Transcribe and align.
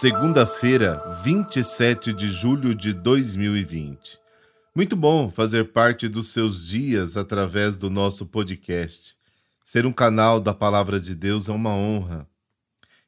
Segunda-feira, 0.00 1.00
27 1.24 2.12
de 2.12 2.28
julho 2.28 2.74
de 2.74 2.92
2020. 2.92 4.18
Muito 4.74 4.94
bom 4.94 5.30
fazer 5.30 5.72
parte 5.72 6.06
dos 6.06 6.28
seus 6.28 6.66
dias 6.66 7.16
através 7.16 7.78
do 7.78 7.88
nosso 7.88 8.26
podcast. 8.26 9.16
Ser 9.64 9.86
um 9.86 9.92
canal 9.94 10.38
da 10.38 10.52
Palavra 10.52 11.00
de 11.00 11.14
Deus 11.14 11.48
é 11.48 11.52
uma 11.52 11.70
honra. 11.74 12.28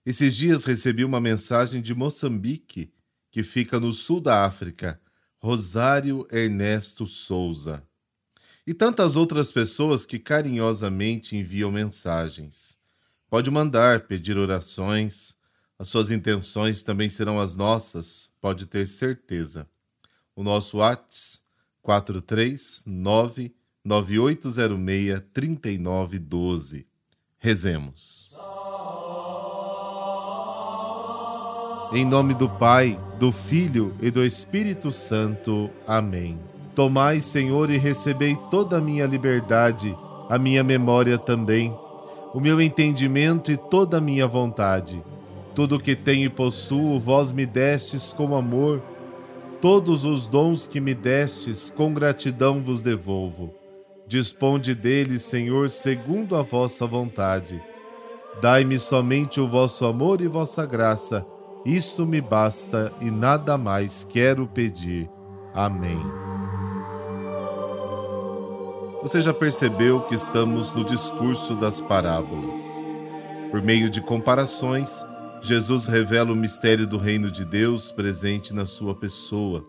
Esses 0.05 0.35
dias 0.35 0.65
recebi 0.65 1.05
uma 1.05 1.21
mensagem 1.21 1.83
de 1.83 1.95
Moçambique, 1.95 2.91
que 3.31 3.43
fica 3.43 3.79
no 3.79 3.93
sul 3.93 4.19
da 4.19 4.47
África, 4.47 4.99
Rosário 5.37 6.27
Ernesto 6.33 7.07
Souza. 7.07 7.83
E 8.67 8.73
tantas 8.73 9.15
outras 9.15 9.53
pessoas 9.53 10.07
que 10.07 10.19
carinhosamente 10.19 11.37
enviam 11.37 11.71
mensagens. 11.71 12.79
Pode 13.29 13.51
mandar, 13.51 14.07
pedir 14.07 14.39
orações 14.39 15.37
as 15.79 15.89
suas 15.89 16.11
intenções 16.11 16.83
também 16.83 17.09
serão 17.09 17.39
as 17.39 17.57
nossas, 17.57 18.31
pode 18.41 18.67
ter 18.67 18.85
certeza. 18.85 19.65
O 20.35 20.43
nosso 20.43 20.79
WhatsApp 20.79 21.41
439 21.83 23.55
9806 23.85 25.23
3912. 25.33 26.87
Rezemos. 27.39 28.37
Em 31.93 32.05
nome 32.05 32.35
do 32.35 32.51
Pai, 32.51 33.01
do 33.21 33.31
Filho 33.31 33.97
e 34.03 34.11
do 34.11 34.25
Espírito 34.25 34.91
Santo. 34.91 35.71
Amém. 35.87 36.39
Tomai, 36.75 37.21
Senhor, 37.21 37.71
e 37.71 37.79
recebei 37.79 38.37
toda 38.51 38.79
a 38.79 38.81
minha 38.81 39.07
liberdade, 39.07 39.97
a 40.29 40.39
minha 40.39 40.65
memória 40.65 41.17
também, 41.17 41.73
o 42.35 42.41
meu 42.41 42.61
entendimento 42.61 43.51
e 43.53 43.57
toda 43.57 43.99
a 43.99 44.01
minha 44.01 44.27
vontade 44.27 45.03
tudo 45.59 45.81
que 45.81 45.97
tenho 45.97 46.27
e 46.27 46.29
possuo, 46.29 47.01
vós 47.01 47.33
me 47.33 47.45
destes 47.45 48.13
com 48.13 48.37
amor. 48.37 48.81
Todos 49.61 50.05
os 50.05 50.29
dons 50.29 50.69
que 50.69 50.79
me 50.79 50.95
destes, 50.95 51.69
com 51.69 51.93
gratidão 51.93 52.63
vos 52.63 52.81
devolvo. 52.81 53.53
Disponde 54.07 54.73
deles, 54.73 55.23
Senhor, 55.23 55.69
segundo 55.69 56.37
a 56.37 56.43
vossa 56.43 56.87
vontade. 56.87 57.61
Dai-me 58.41 58.79
somente 58.79 59.41
o 59.41 59.49
vosso 59.49 59.85
amor 59.85 60.21
e 60.21 60.29
vossa 60.29 60.65
graça. 60.65 61.27
Isso 61.67 62.07
me 62.07 62.21
basta 62.21 62.93
e 63.01 63.11
nada 63.11 63.59
mais 63.59 64.05
quero 64.05 64.47
pedir. 64.47 65.11
Amém. 65.53 66.01
Você 69.03 69.21
já 69.21 69.35
percebeu 69.35 70.03
que 70.03 70.15
estamos 70.15 70.73
no 70.73 70.85
discurso 70.85 71.57
das 71.57 71.81
parábolas. 71.81 72.63
Por 73.51 73.61
meio 73.61 73.91
de 73.91 74.01
comparações, 74.01 74.89
Jesus 75.41 75.87
revela 75.87 76.33
o 76.33 76.37
mistério 76.37 76.87
do 76.87 76.99
reino 76.99 77.31
de 77.31 77.45
Deus 77.45 77.93
presente 77.93 78.53
na 78.53 78.67
sua 78.67 78.95
pessoa. 78.95 79.67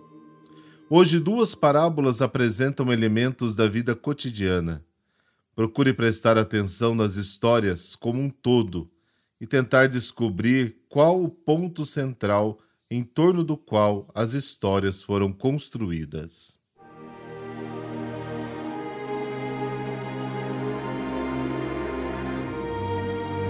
Hoje, 0.89 1.20
duas 1.20 1.53
parábolas 1.53 2.22
apresentam 2.22 2.92
elementos 2.92 3.56
da 3.56 3.67
vida 3.67 3.95
cotidiana. 3.95 4.84
Procure 5.56 5.94
prestar 5.94 6.38
atenção 6.38 6.95
nas 6.95 7.16
histórias 7.16 7.95
como 7.95 8.20
um 8.20 8.30
todo 8.30 8.90
e 9.40 9.45
tentar 9.45 9.88
descobrir 9.88 10.78
qual 10.90 11.22
o 11.23 11.30
ponto 11.30 11.86
central 11.86 12.59
em 12.90 13.03
torno 13.03 13.44
do 13.44 13.56
qual 13.56 14.09
as 14.16 14.34
histórias 14.34 15.03
foram 15.03 15.31
construídas. 15.31 16.58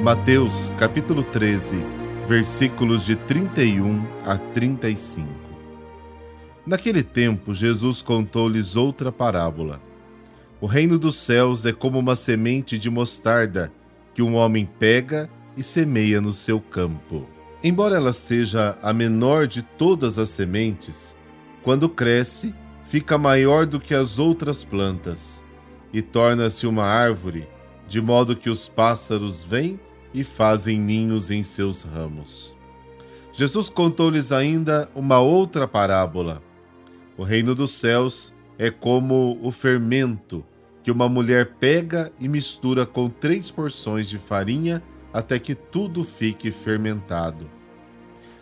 Mateus, 0.03 0.69
capítulo 0.77 1.23
13 1.23 1.98
versículos 2.29 3.07
de 3.07 3.15
31 3.15 4.05
a 4.23 4.37
35. 4.37 5.27
Naquele 6.63 7.01
tempo, 7.01 7.55
Jesus 7.55 8.03
contou-lhes 8.03 8.75
outra 8.75 9.11
parábola. 9.11 9.81
O 10.61 10.67
reino 10.67 10.99
dos 10.99 11.15
céus 11.15 11.65
é 11.65 11.73
como 11.73 11.97
uma 11.97 12.15
semente 12.15 12.77
de 12.77 12.87
mostarda 12.87 13.73
que 14.13 14.21
um 14.21 14.35
homem 14.35 14.69
pega 14.77 15.27
e 15.57 15.63
semeia 15.63 16.21
no 16.21 16.31
seu 16.31 16.61
campo. 16.61 17.27
Embora 17.63 17.95
ela 17.95 18.13
seja 18.13 18.77
a 18.83 18.93
menor 18.93 19.47
de 19.47 19.63
todas 19.63 20.19
as 20.19 20.29
sementes, 20.29 21.17
quando 21.63 21.89
cresce, 21.89 22.53
fica 22.85 23.17
maior 23.17 23.65
do 23.65 23.79
que 23.79 23.95
as 23.95 24.19
outras 24.19 24.63
plantas 24.63 25.43
e 25.91 25.99
torna-se 25.99 26.67
uma 26.67 26.85
árvore, 26.85 27.47
de 27.87 27.99
modo 27.99 28.35
que 28.35 28.51
os 28.51 28.69
pássaros 28.69 29.43
vêm 29.43 29.79
e 30.13 30.23
fazem 30.23 30.79
ninhos 30.79 31.31
em 31.31 31.43
seus 31.43 31.83
ramos. 31.83 32.55
Jesus 33.31 33.69
contou-lhes 33.69 34.31
ainda 34.31 34.89
uma 34.95 35.19
outra 35.19 35.67
parábola. 35.67 36.41
O 37.17 37.23
reino 37.23 37.53
dos 37.53 37.71
céus 37.71 38.33
é 38.57 38.69
como 38.69 39.39
o 39.41 39.51
fermento 39.51 40.43
que 40.83 40.91
uma 40.91 41.07
mulher 41.07 41.53
pega 41.59 42.11
e 42.19 42.27
mistura 42.27 42.85
com 42.85 43.09
três 43.09 43.51
porções 43.51 44.09
de 44.09 44.17
farinha 44.17 44.81
até 45.13 45.39
que 45.39 45.55
tudo 45.55 46.03
fique 46.03 46.51
fermentado. 46.51 47.49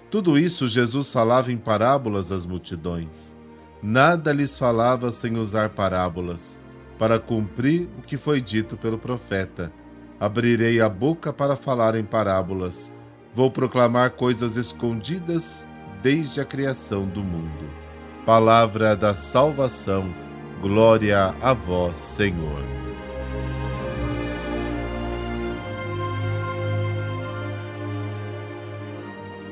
Tudo 0.10 0.38
isso 0.38 0.68
Jesus 0.68 1.12
falava 1.12 1.52
em 1.52 1.58
parábolas 1.58 2.32
às 2.32 2.46
multidões. 2.46 3.36
Nada 3.84 4.32
lhes 4.32 4.58
falava 4.58 5.12
sem 5.12 5.38
usar 5.38 5.70
parábolas, 5.70 6.60
para 6.98 7.20
cumprir 7.20 7.88
o 8.00 8.02
que 8.02 8.18
foi 8.18 8.42
dito 8.42 8.76
pelo 8.78 8.98
profeta 8.98 9.72
Abrirei 10.20 10.82
a 10.82 10.90
boca 10.90 11.32
para 11.32 11.56
falar 11.56 11.94
em 11.94 12.04
parábolas. 12.04 12.92
Vou 13.36 13.52
proclamar 13.52 14.12
coisas 14.12 14.58
escondidas 14.58 15.68
desde 16.02 16.42
a 16.42 16.46
criação 16.46 17.06
do 17.06 17.24
mundo. 17.24 17.70
Palavra 18.26 18.96
da 18.96 19.14
salvação. 19.14 20.12
Glória 20.60 21.36
a 21.40 21.54
vós, 21.54 21.96
Senhor. 21.98 22.64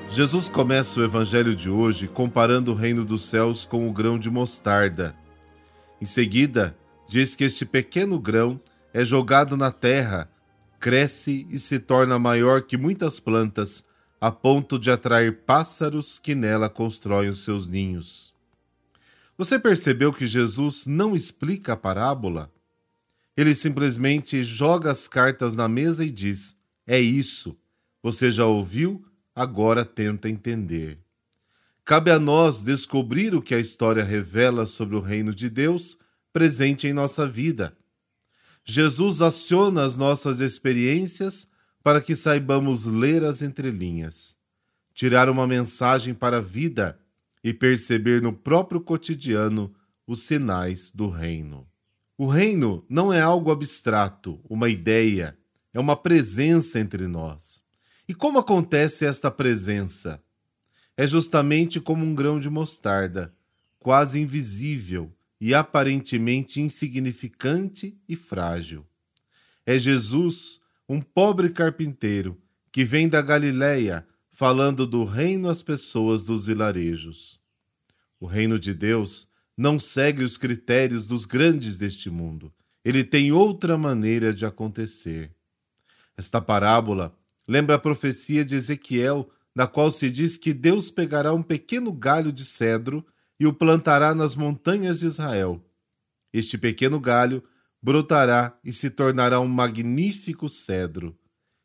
Jesus 0.10 0.50
começa 0.50 1.00
o 1.00 1.04
evangelho 1.04 1.54
de 1.54 1.70
hoje 1.70 2.08
comparando 2.08 2.72
o 2.72 2.76
reino 2.76 3.06
dos 3.06 3.22
céus 3.22 3.66
com 3.66 3.88
o 3.88 3.94
grão 3.94 4.18
de 4.18 4.32
mostarda. 4.32 5.16
Em 6.02 6.06
seguida, 6.06 6.76
diz 7.08 7.36
que 7.36 7.44
este 7.44 7.66
pequeno 7.66 8.20
grão 8.20 8.60
é 8.94 9.06
jogado 9.06 9.56
na 9.56 9.70
terra 9.70 10.28
cresce 10.86 11.48
e 11.50 11.58
se 11.58 11.80
torna 11.80 12.20
maior 12.20 12.62
que 12.62 12.78
muitas 12.78 13.20
plantas, 13.20 13.84
a 14.22 14.32
ponto 14.32 14.78
de 14.78 14.92
atrair 14.92 15.40
pássaros 15.44 16.20
que 16.20 16.36
nela 16.36 16.70
constroem 16.70 17.28
os 17.28 17.44
seus 17.44 17.68
ninhos. 17.68 18.32
Você 19.36 19.58
percebeu 19.58 20.14
que 20.14 20.28
Jesus 20.28 20.86
não 20.86 21.16
explica 21.16 21.74
a 21.74 21.76
parábola? 21.76 22.52
Ele 23.36 23.56
simplesmente 23.56 24.44
joga 24.44 24.92
as 24.92 25.08
cartas 25.08 25.56
na 25.56 25.68
mesa 25.68 26.06
e 26.06 26.12
diz: 26.12 26.56
É 26.86 27.00
isso. 27.00 27.58
Você 28.04 28.30
já 28.30 28.46
ouviu, 28.46 29.04
agora 29.36 29.84
tenta 29.84 30.30
entender. 30.30 31.00
Cabe 31.84 32.12
a 32.12 32.20
nós 32.20 32.62
descobrir 32.62 33.34
o 33.34 33.42
que 33.42 33.56
a 33.56 33.60
história 33.60 34.04
revela 34.04 34.68
sobre 34.68 34.96
o 34.96 35.02
reino 35.02 35.34
de 35.34 35.50
Deus 35.50 35.98
presente 36.32 36.86
em 36.86 36.94
nossa 36.94 37.28
vida 37.28 37.76
Jesus 38.66 39.22
aciona 39.22 39.84
as 39.84 39.96
nossas 39.96 40.40
experiências 40.40 41.48
para 41.84 42.02
que 42.02 42.16
saibamos 42.16 42.86
ler 42.86 43.24
as 43.24 43.44
entrelinhas, 43.44 44.36
tirar 44.92 45.30
uma 45.30 45.46
mensagem 45.46 46.16
para 46.16 46.38
a 46.38 46.42
vida 46.42 47.00
e 47.44 47.54
perceber 47.54 48.24
no 48.24 48.34
próprio 48.34 48.82
cotidiano 48.82 49.72
os 50.08 50.24
sinais 50.24 50.92
do 50.92 51.08
reino. 51.08 51.68
O 52.18 52.26
reino 52.26 52.84
não 52.90 53.14
é 53.14 53.22
algo 53.22 53.52
abstrato, 53.52 54.40
uma 54.50 54.68
ideia, 54.68 55.38
é 55.72 55.80
uma 55.80 55.96
presença 55.96 56.80
entre 56.80 57.08
nós. 57.08 57.64
E 58.08 58.16
como 58.16 58.40
acontece 58.40 59.06
esta 59.06 59.30
presença? 59.30 60.20
É 60.98 61.06
justamente 61.06 61.80
como 61.80 62.04
um 62.04 62.16
grão 62.16 62.40
de 62.40 62.50
mostarda, 62.50 63.32
quase 63.78 64.20
invisível, 64.20 65.15
e 65.40 65.54
aparentemente 65.54 66.62
insignificante 66.62 67.98
e 68.08 68.16
frágil. 68.16 68.86
É 69.66 69.78
Jesus, 69.78 70.60
um 70.88 71.02
pobre 71.02 71.50
carpinteiro, 71.50 72.42
que 72.72 72.84
vem 72.84 73.10
da 73.10 73.22
Galiléia 73.22 74.06
falando 74.32 74.86
do 74.86 75.04
reino 75.06 75.50
às 75.50 75.64
pessoas 75.64 76.24
dos 76.24 76.46
vilarejos. 76.46 77.40
O 78.20 78.26
reino 78.26 78.60
de 78.60 78.74
Deus 78.74 79.28
não 79.58 79.80
segue 79.80 80.24
os 80.24 80.38
critérios 80.38 81.08
dos 81.08 81.26
grandes 81.26 81.78
deste 81.78 82.10
mundo. 82.10 82.54
Ele 82.84 83.04
tem 83.04 83.32
outra 83.32 83.78
maneira 83.78 84.34
de 84.34 84.46
acontecer. 84.46 85.32
Esta 86.18 86.42
parábola 86.42 87.16
lembra 87.48 87.76
a 87.76 87.80
profecia 87.80 88.44
de 88.44 88.56
Ezequiel, 88.56 89.30
na 89.56 89.66
qual 89.68 89.92
se 89.92 90.12
diz 90.12 90.38
que 90.38 90.54
Deus 90.54 90.92
pegará 90.92 91.34
um 91.34 91.42
pequeno 91.42 91.92
galho 91.92 92.32
de 92.32 92.46
cedro 92.46 93.06
e 93.40 93.46
o 93.46 93.54
plantará 93.54 94.14
nas 94.14 94.36
montanhas 94.36 95.00
de 95.00 95.08
Israel. 95.08 95.64
Este 96.34 96.58
pequeno 96.58 97.00
galho 97.00 97.44
brotará 97.82 98.58
e 98.64 98.74
se 98.74 98.90
tornará 98.90 99.40
um 99.40 99.48
magnífico 99.48 100.50
cedro. 100.50 101.18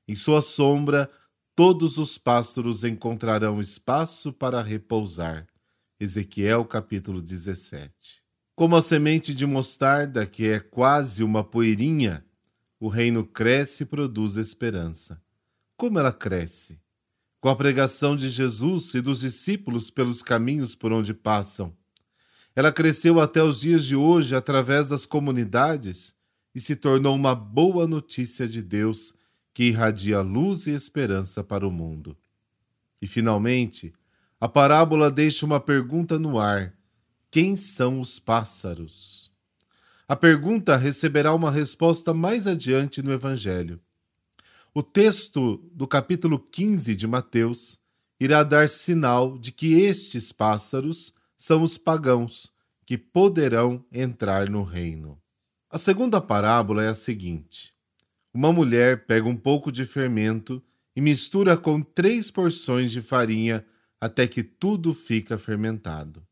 Em 0.07 0.15
sua 0.15 0.43
sombra, 0.43 1.11
todos 1.55 1.99
os 1.99 2.19
pássaros 2.19 2.85
encontrarão 2.85 3.61
espaço 3.61 4.33
para 4.33 4.63
repousar. 4.63 5.47
Ezequiel 5.99 6.65
capítulo 6.65 7.21
17. 7.21 7.93
Como 8.55 8.77
a 8.77 8.83
semente 8.83 9.35
de 9.35 9.47
mostarda, 9.47 10.27
que 10.27 10.49
é 10.49 10.61
quase 10.61 11.23
uma 11.23 11.43
poeirinha, 11.43 12.25
o 12.79 12.89
reino 12.89 13.27
cresce 13.27 13.83
e 13.83 13.87
produz 13.87 14.37
esperança. 14.37 15.23
Como 15.77 15.99
ela 15.99 16.13
cresce? 16.13 16.81
Com 17.41 17.49
a 17.49 17.57
pregação 17.57 18.15
de 18.15 18.29
Jesus 18.29 18.93
e 18.95 19.01
dos 19.01 19.21
discípulos 19.21 19.91
pelos 19.91 20.23
caminhos 20.23 20.75
por 20.75 20.93
onde 20.93 21.15
passam. 21.15 21.75
Ela 22.55 22.71
cresceu 22.71 23.21
até 23.21 23.43
os 23.43 23.61
dias 23.61 23.85
de 23.85 23.97
hoje 23.97 24.35
através 24.35 24.89
das 24.89 25.07
comunidades 25.07 26.15
e 26.55 26.61
se 26.61 26.77
tornou 26.77 27.15
uma 27.15 27.35
boa 27.35 27.87
notícia 27.87 28.47
de 28.47 28.63
Deus 28.63 29.15
que 29.55 29.65
irradia 29.65 30.21
luz 30.21 30.67
e 30.67 30.71
esperança 30.73 31.43
para 31.43 31.67
o 31.67 31.71
mundo. 31.71 32.17
E, 33.01 33.07
finalmente, 33.07 33.93
a 34.41 34.49
parábola 34.49 35.11
deixa 35.11 35.47
uma 35.47 35.61
pergunta 35.61 36.19
no 36.19 36.39
ar: 36.39 36.75
quem 37.31 37.57
são 37.57 38.01
os 38.01 38.19
pássaros? 38.19 39.33
A 40.09 40.17
pergunta 40.17 40.77
receberá 40.77 41.33
uma 41.33 41.51
resposta 41.51 42.13
mais 42.13 42.47
adiante 42.47 43.01
no 43.01 43.13
Evangelho. 43.13 43.81
O 44.73 44.85
texto 44.85 45.57
do 45.73 45.85
capítulo 45.85 46.39
15 46.39 46.95
de 46.95 47.05
Mateus 47.05 47.81
irá 48.21 48.45
dar 48.45 48.69
sinal 48.69 49.37
de 49.37 49.51
que 49.51 49.81
estes 49.81 50.31
pássaros 50.31 51.13
são 51.37 51.65
os 51.65 51.77
pagãos 51.77 52.53
que 52.87 52.97
poderão 52.97 53.85
entrar 53.93 54.49
no 54.49 54.63
reino. 54.63 55.21
A 55.69 55.77
segunda 55.77 56.21
parábola 56.21 56.85
é 56.85 56.89
a 56.89 56.95
seguinte: 56.95 57.75
uma 58.33 58.53
mulher 58.53 59.07
pega 59.07 59.29
um 59.29 59.37
pouco 59.37 59.73
de 59.73 59.85
fermento 59.85 60.63
e 60.95 61.01
mistura 61.01 61.57
com 61.57 61.83
três 61.83 62.31
porções 62.31 62.93
de 62.93 63.03
farinha 63.03 63.67
até 64.01 64.29
que 64.29 64.45
tudo 64.45 64.95
fica 64.95 65.37
fermentado. 65.37 66.25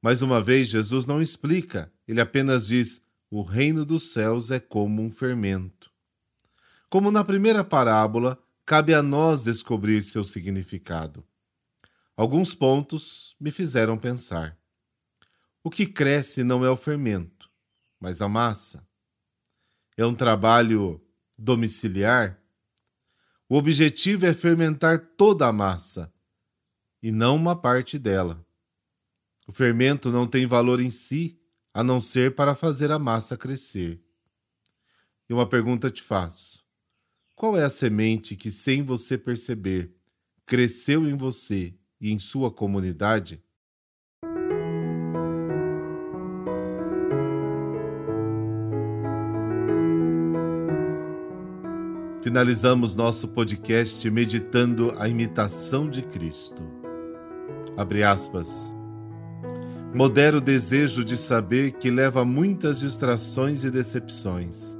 Mais 0.00 0.22
uma 0.22 0.40
vez, 0.40 0.68
Jesus 0.68 1.04
não 1.04 1.20
explica, 1.20 1.92
ele 2.08 2.22
apenas 2.22 2.68
diz: 2.68 3.04
o 3.30 3.42
reino 3.42 3.84
dos 3.84 4.04
céus 4.04 4.50
é 4.50 4.58
como 4.58 5.02
um 5.02 5.10
fermento. 5.10 5.89
Como 6.90 7.10
na 7.10 7.24
primeira 7.24 7.64
parábola, 7.64 8.38
cabe 8.66 8.92
a 8.92 9.02
nós 9.02 9.44
descobrir 9.44 10.02
seu 10.02 10.24
significado. 10.24 11.24
Alguns 12.14 12.54
pontos 12.54 13.34
me 13.40 13.50
fizeram 13.50 13.96
pensar. 13.96 14.58
O 15.64 15.70
que 15.70 15.86
cresce 15.86 16.44
não 16.44 16.64
é 16.64 16.70
o 16.70 16.76
fermento, 16.76 17.48
mas 17.98 18.20
a 18.20 18.28
massa. 18.28 18.86
É 19.96 20.04
um 20.04 20.14
trabalho 20.14 21.00
domiciliar, 21.38 22.40
o 23.50 23.56
objetivo 23.56 24.26
é 24.26 24.32
fermentar 24.32 25.00
toda 25.16 25.48
a 25.48 25.52
massa 25.52 26.14
e 27.02 27.10
não 27.10 27.34
uma 27.34 27.56
parte 27.56 27.98
dela. 27.98 28.46
O 29.44 29.52
fermento 29.52 30.12
não 30.12 30.24
tem 30.24 30.46
valor 30.46 30.80
em 30.80 30.88
si, 30.88 31.36
a 31.74 31.82
não 31.82 32.00
ser 32.00 32.36
para 32.36 32.54
fazer 32.54 32.92
a 32.92 32.98
massa 32.98 33.36
crescer. 33.36 34.00
E 35.28 35.34
uma 35.34 35.48
pergunta 35.48 35.90
te 35.90 36.00
faço: 36.00 36.64
qual 37.40 37.56
é 37.56 37.64
a 37.64 37.70
semente 37.70 38.36
que, 38.36 38.50
sem 38.50 38.82
você 38.82 39.16
perceber, 39.16 39.90
cresceu 40.44 41.08
em 41.08 41.16
você 41.16 41.72
e 41.98 42.12
em 42.12 42.18
sua 42.18 42.50
comunidade? 42.50 43.42
Finalizamos 52.22 52.94
nosso 52.94 53.26
podcast 53.28 54.10
meditando 54.10 54.94
a 54.98 55.08
imitação 55.08 55.88
de 55.88 56.02
Cristo. 56.02 56.62
Abre 57.74 58.02
aspas. 58.02 58.74
Modera 59.94 60.36
o 60.36 60.42
desejo 60.42 61.02
de 61.02 61.16
saber 61.16 61.72
que 61.72 61.90
leva 61.90 62.20
a 62.20 62.24
muitas 62.26 62.80
distrações 62.80 63.64
e 63.64 63.70
decepções. 63.70 64.78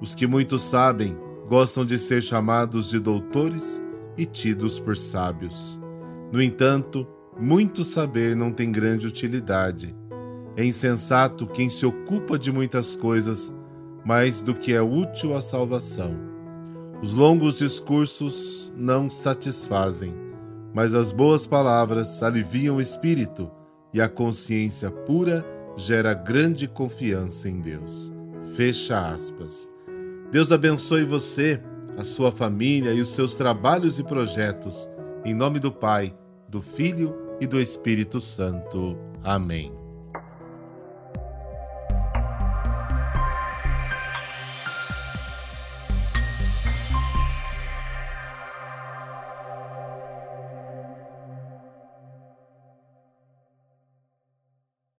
Os 0.00 0.16
que 0.16 0.26
muito 0.26 0.58
sabem 0.58 1.16
gostam 1.48 1.84
de 1.84 1.98
ser 1.98 2.22
chamados 2.22 2.90
de 2.90 2.98
doutores 2.98 3.82
e 4.16 4.24
tidos 4.26 4.78
por 4.78 4.96
sábios. 4.96 5.80
No 6.32 6.40
entanto, 6.40 7.06
muito 7.38 7.84
saber 7.84 8.36
não 8.36 8.50
tem 8.50 8.70
grande 8.70 9.06
utilidade. 9.06 9.94
É 10.56 10.64
insensato 10.64 11.46
quem 11.46 11.70
se 11.70 11.86
ocupa 11.86 12.38
de 12.38 12.52
muitas 12.52 12.94
coisas 12.94 13.54
mais 14.04 14.42
do 14.42 14.54
que 14.54 14.72
é 14.72 14.82
útil 14.82 15.36
à 15.36 15.40
salvação 15.40 16.32
os 17.02 17.14
longos 17.14 17.58
discursos 17.58 18.72
não 18.76 19.10
satisfazem, 19.10 20.14
mas 20.72 20.94
as 20.94 21.10
boas 21.10 21.44
palavras 21.44 22.22
aliviam 22.22 22.76
o 22.76 22.80
espírito 22.80 23.50
e 23.92 24.00
a 24.00 24.08
consciência 24.08 24.88
pura 24.88 25.44
gera 25.76 26.14
grande 26.14 26.68
confiança 26.68 27.48
em 27.48 27.60
Deus. 27.60 28.12
Fecha 28.54 29.08
aspas. 29.08 29.68
Deus 30.32 30.50
abençoe 30.50 31.04
você, 31.04 31.62
a 31.94 32.02
sua 32.04 32.32
família 32.32 32.94
e 32.94 33.02
os 33.02 33.10
seus 33.10 33.36
trabalhos 33.36 33.98
e 33.98 34.02
projetos. 34.02 34.88
Em 35.26 35.34
nome 35.34 35.60
do 35.60 35.70
Pai, 35.70 36.16
do 36.48 36.62
Filho 36.62 37.14
e 37.38 37.46
do 37.46 37.60
Espírito 37.60 38.18
Santo. 38.18 38.96
Amém. 39.22 39.81